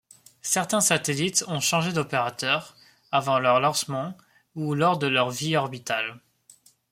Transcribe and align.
Certains 0.41 0.81
satellites 0.81 1.45
ont 1.47 1.59
changé 1.59 1.93
d'opérateur, 1.93 2.75
avant 3.11 3.37
leur 3.37 3.59
lancement, 3.59 4.17
ou 4.55 4.73
lors 4.73 4.97
de 4.97 5.05
leur 5.05 5.29
vie 5.29 5.55
orbitale. 5.55 6.19